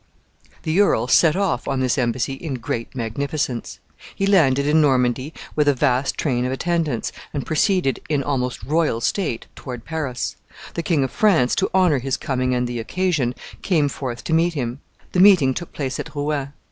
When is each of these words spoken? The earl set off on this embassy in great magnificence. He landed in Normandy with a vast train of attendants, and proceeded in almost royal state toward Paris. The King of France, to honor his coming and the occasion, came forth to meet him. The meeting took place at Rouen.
The 0.63 0.81
earl 0.81 1.05
set 1.07 1.35
off 1.35 1.67
on 1.67 1.79
this 1.79 1.95
embassy 1.95 2.33
in 2.33 2.55
great 2.55 2.95
magnificence. 2.95 3.77
He 4.15 4.25
landed 4.25 4.65
in 4.65 4.81
Normandy 4.81 5.31
with 5.55 5.67
a 5.67 5.75
vast 5.75 6.17
train 6.17 6.43
of 6.43 6.51
attendants, 6.51 7.11
and 7.35 7.45
proceeded 7.45 7.99
in 8.09 8.23
almost 8.23 8.63
royal 8.63 8.99
state 8.99 9.45
toward 9.55 9.85
Paris. 9.85 10.37
The 10.73 10.81
King 10.81 11.03
of 11.03 11.11
France, 11.11 11.53
to 11.57 11.69
honor 11.71 11.99
his 11.99 12.17
coming 12.17 12.55
and 12.55 12.65
the 12.65 12.79
occasion, 12.79 13.35
came 13.61 13.87
forth 13.89 14.23
to 14.23 14.33
meet 14.33 14.55
him. 14.55 14.79
The 15.11 15.19
meeting 15.19 15.53
took 15.53 15.71
place 15.71 15.99
at 15.99 16.15
Rouen. 16.15 16.51